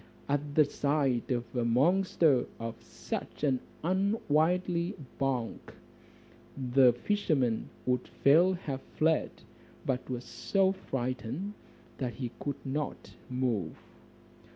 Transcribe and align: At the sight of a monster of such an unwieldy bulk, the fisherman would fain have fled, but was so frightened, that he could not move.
At 0.27 0.55
the 0.55 0.65
sight 0.65 1.29
of 1.29 1.55
a 1.55 1.63
monster 1.63 2.47
of 2.59 2.73
such 2.81 3.43
an 3.43 3.59
unwieldy 3.83 4.95
bulk, 5.19 5.75
the 6.57 6.91
fisherman 6.91 7.69
would 7.85 8.07
fain 8.07 8.55
have 8.55 8.81
fled, 8.81 9.29
but 9.85 10.09
was 10.09 10.23
so 10.25 10.71
frightened, 10.71 11.53
that 11.99 12.13
he 12.15 12.31
could 12.39 12.65
not 12.65 13.13
move. 13.29 13.75